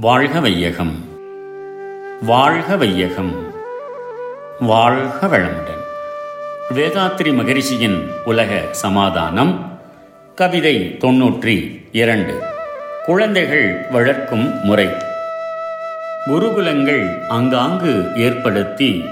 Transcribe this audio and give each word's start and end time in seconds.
வாழ்க 0.00 0.40
வையகம். 0.40 1.04
வாழ்க 2.22 2.76
வையகம். 2.76 3.54
வாழ்க 4.60 5.26
வளமுடன். 5.26 5.82
வேதாத்ரி 6.74 7.34
மகரிஷியின் 7.34 8.04
உலக 8.24 8.60
சமாதானம் 8.70 9.80
கவிதை 10.34 10.96
தொன்னூற்றி 11.00 11.88
இரண்டு. 11.92 12.38
குழந்தைகள் 13.04 13.86
வளர்க்கும் 13.92 14.64
முறை. 14.64 14.88
குருகுலங்கள் 16.26 17.26
ஆங்காங்கு 17.28 18.04
ஏற்படுத்தி 18.16 19.04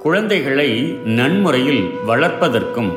குழந்தைகளை 0.00 0.80
நன்முறையில் 1.04 1.90
வளர்ப்பதற்கும் 2.08 2.92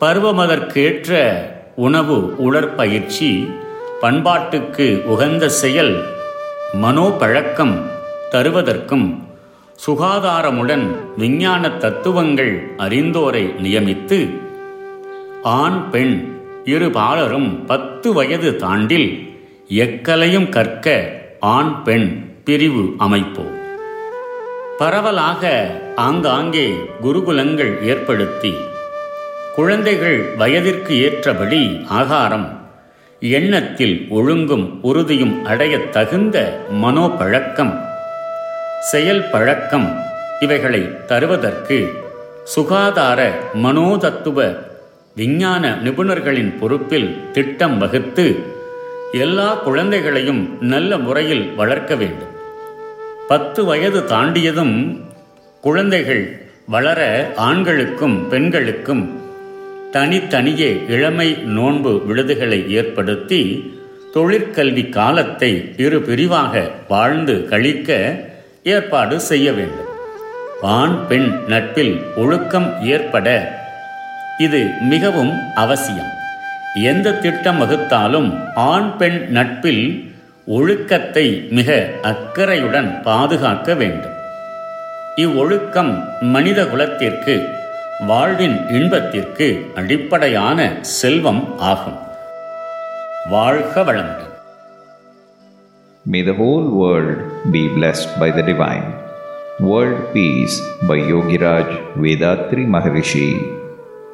பருவமதற்கேற்ற 0.00 1.38
உணவு 1.76 2.34
உடற்பயிற்சி 2.36 3.50
பண்பாட்டுக்கு 4.00 5.02
உகந்த 5.02 5.48
செயல் 5.48 6.20
மனோபழக்கம் 6.72 7.90
தருவதற்கும் 8.30 9.22
சுகாதாரமுடன் 9.86 10.96
விஞ்ஞான 11.16 11.70
தத்துவங்கள் 11.70 12.74
அறிந்தோரை 12.76 13.46
நியமித்து 13.46 14.38
ஆண் 15.42 15.90
பெண் 15.90 16.36
இரு 16.64 16.90
பாலரும் 16.90 17.64
பத்து 17.64 18.12
வயது 18.12 18.50
தாண்டில் 18.50 19.36
எக்கலையும் 19.68 20.48
கற்க 20.48 21.12
ஆண் 21.40 21.82
பெண் 21.82 22.34
பிரிவு 22.44 22.94
அமைப்போம். 22.98 23.58
பரவலாக 24.78 25.70
ஆங்காங்கே 25.96 26.74
குருகுலங்கள் 27.02 27.82
ஏற்படுத்தி 27.82 28.54
குழந்தைகள் 29.54 30.34
வயதிற்கு 30.36 31.02
ஏற்றபடி 31.02 31.80
ஆகாரம் 31.88 32.61
எண்ணத்தில் 33.22 34.06
ஒழுங்கும் 34.10 34.78
உறுதியும் 34.82 35.44
அடையத் 35.44 35.92
தகுந்த 35.92 36.64
மனோபழக்கம். 36.72 37.80
செயல் 38.80 39.30
பழக்கம் 39.30 40.00
இவைகளை 40.40 41.04
தருவதற்கு 41.06 41.92
சுகாதார 42.44 43.32
மனோதத்துவ 43.54 44.56
விஞ்ஞான 45.16 45.78
நிபுணர்களின் 45.82 46.58
பொறுப்பில் 46.60 47.20
திட்டம் 47.32 47.78
வகுத்து 47.78 48.36
எல்லா 49.12 49.54
குழந்தைகளையும் 49.54 50.56
நல்ல 50.60 50.98
முறையில் 50.98 51.54
வளர்க்க 51.54 51.94
வேண்டும். 51.94 52.30
பத்து 53.28 53.64
வயது 53.64 54.00
தாண்டியதும் 54.00 55.00
குழந்தைகள் 55.60 56.42
வளர 56.66 57.30
ஆண்களுக்கும் 57.36 58.28
பெண்களுக்கும் 58.28 59.21
தனித்தனியே 59.94 60.82
இளமை 60.88 61.26
நோன்பு 61.56 62.02
விடுதுகளை 62.06 62.70
ஏற்படுத்தி 62.70 63.40
தொழிற்கல்வி 64.14 64.88
காலத்தை 64.88 65.74
இரு 65.76 66.02
பிரிவாக 66.02 66.70
வாழ்ந்து 66.88 67.48
கழிக்க 67.48 67.90
ஏற்பாடு 68.62 69.20
செய்ய 69.20 69.52
வேண்டும். 69.52 69.90
ஆண் 70.62 71.06
பெண் 71.08 71.28
நட்பில் 71.48 72.02
ஒழுக்கம் 72.16 72.82
ஏற்பட 72.82 73.28
இது 74.38 74.70
மிகவும் 74.80 75.32
அவசியம். 75.54 76.12
எந்த 76.82 77.12
திட்டம் 77.12 77.60
வகுத்தாலும் 77.60 78.30
ஆண் 78.54 78.96
பெண் 78.96 79.26
நட்பில் 79.28 80.12
ஒழுக்கத்தை 80.46 81.46
மிக 81.50 81.88
அக்கறையுடன் 82.02 83.02
பாதுகாக்க 83.02 83.74
வேண்டும். 83.74 84.16
இவ்வொழுக்கம் 85.16 85.92
மனித 86.20 86.66
குலத்திற்கு 86.66 87.60
வாழ்வின் 88.07 88.57
இன்பத்திற்கு 88.69 89.47
அடிப்படையான 89.75 90.59
செல்வம் 90.81 91.43
ஆகும் 91.71 91.99
வாழ்க 93.29 93.83
வளமுடன் 93.83 94.23
May 96.05 96.21
the 96.21 96.33
whole 96.33 96.67
world 96.81 97.17
be 97.51 97.67
blessed 97.67 98.19
by 98.19 98.31
the 98.31 98.41
divine. 98.41 98.85
World 99.59 100.13
Peace 100.13 100.55
by 100.81 100.97
Yogiraj 101.11 101.69
Vedatri 101.95 102.65
Maharishi. 102.65 103.27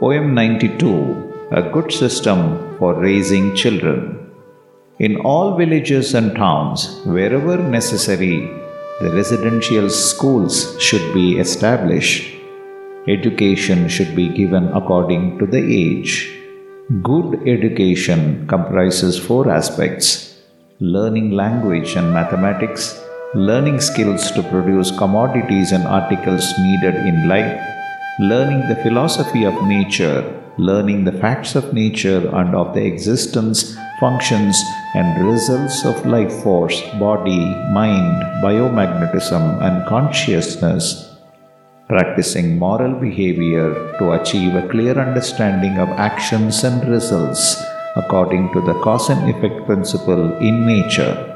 Poem 0.00 0.34
92 0.34 0.90
A 1.50 1.62
Good 1.62 1.90
System 1.92 2.40
for 2.78 2.94
Raising 3.00 3.54
Children. 3.54 4.00
In 5.00 5.16
all 5.22 5.56
villages 5.56 6.14
and 6.14 6.36
towns, 6.36 7.00
wherever 7.06 7.56
necessary, 7.56 8.36
the 9.00 9.10
residential 9.10 9.88
schools 9.88 10.56
should 10.78 11.14
be 11.14 11.38
established 11.38 12.31
Education 13.07 13.89
should 13.89 14.15
be 14.15 14.29
given 14.29 14.69
according 14.69 15.37
to 15.37 15.45
the 15.45 15.59
age. 15.59 16.31
Good 17.01 17.45
education 17.45 18.47
comprises 18.47 19.19
four 19.19 19.51
aspects. 19.51 20.39
Learning 20.79 21.31
language 21.31 21.97
and 21.97 22.13
mathematics, 22.13 23.03
learning 23.35 23.81
skills 23.81 24.31
to 24.31 24.43
produce 24.43 24.97
commodities 24.97 25.73
and 25.73 25.83
articles 25.83 26.57
needed 26.59 26.95
in 26.95 27.27
life, 27.27 27.61
learning 28.21 28.69
the 28.69 28.79
philosophy 28.83 29.43
of 29.43 29.67
nature, 29.67 30.23
learning 30.57 31.03
the 31.03 31.11
facts 31.11 31.55
of 31.55 31.73
nature 31.73 32.33
and 32.37 32.55
of 32.55 32.73
the 32.73 32.85
existence, 32.85 33.75
functions, 33.99 34.57
and 34.95 35.27
results 35.27 35.83
of 35.83 36.05
life 36.05 36.31
force, 36.41 36.81
body, 36.99 37.43
mind, 37.73 38.23
biomagnetism, 38.41 39.61
and 39.61 39.85
consciousness 39.89 41.12
practicing 41.87 42.57
moral 42.57 42.93
behavior 42.99 43.95
to 43.99 44.13
achieve 44.13 44.55
a 44.55 44.67
clear 44.69 44.97
understanding 44.97 45.77
of 45.77 45.89
actions 45.89 46.63
and 46.63 46.87
results 46.87 47.61
according 47.95 48.51
to 48.53 48.61
the 48.61 48.73
cause 48.81 49.09
and 49.09 49.29
effect 49.29 49.65
principle 49.65 50.35
in 50.37 50.65
nature. 50.65 51.29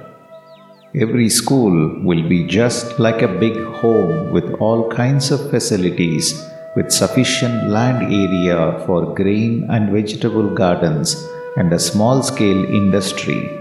Every 0.95 1.29
school 1.29 2.01
will 2.01 2.27
be 2.27 2.47
just 2.47 2.97
like 2.97 3.21
a 3.21 3.27
big 3.27 3.57
home 3.81 4.31
with 4.31 4.49
all 4.53 4.89
kinds 4.89 5.31
of 5.31 5.49
facilities, 5.51 6.41
with 6.75 6.91
sufficient 6.91 7.69
land 7.69 8.01
area 8.03 8.83
for 8.85 9.13
grain 9.13 9.67
and 9.69 9.91
vegetable 9.91 10.49
gardens 10.55 11.15
and 11.57 11.71
a 11.73 11.79
small 11.79 12.23
scale 12.23 12.63
industry. 12.65 13.51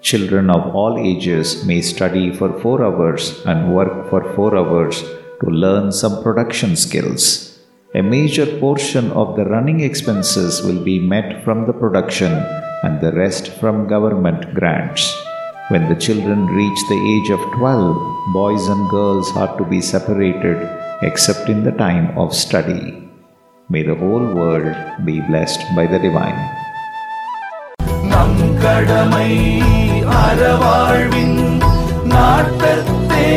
Children 0.00 0.50
of 0.50 0.74
all 0.74 0.98
ages 0.98 1.64
may 1.64 1.80
study 1.80 2.34
for 2.34 2.52
four 2.60 2.84
hours 2.84 3.42
and 3.46 3.74
work 3.74 4.10
for 4.10 4.34
four 4.34 4.56
hours 4.56 5.02
to 5.43 5.47
learn 5.49 5.91
some 5.91 6.21
production 6.23 6.75
skills. 6.75 7.59
A 7.95 8.01
major 8.01 8.45
portion 8.59 9.11
of 9.11 9.35
the 9.35 9.45
running 9.45 9.79
expenses 9.79 10.61
will 10.61 10.83
be 10.83 10.99
met 10.99 11.43
from 11.43 11.65
the 11.65 11.73
production 11.73 12.31
and 12.83 13.01
the 13.01 13.11
rest 13.13 13.47
from 13.59 13.87
government 13.87 14.53
grants. 14.53 15.03
When 15.69 15.89
the 15.89 15.95
children 15.95 16.45
reach 16.47 16.79
the 16.89 17.01
age 17.13 17.29
of 17.31 17.41
12, 17.57 18.33
boys 18.33 18.67
and 18.67 18.89
girls 18.89 19.35
are 19.35 19.57
to 19.57 19.65
be 19.65 19.81
separated 19.81 20.57
except 21.01 21.49
in 21.49 21.63
the 21.63 21.71
time 21.71 22.17
of 22.17 22.33
study. 22.33 23.09
May 23.69 23.83
the 23.83 23.95
whole 23.95 24.27
world 24.33 24.75
be 25.05 25.21
blessed 25.29 25.61
by 25.75 25.85
the 25.85 25.99
divine. 26.07 26.39
நம் 28.11 28.39
கடமை 28.63 29.31
அறவாழ்வின் 30.21 31.39
நாட்டத்தே 32.13 33.27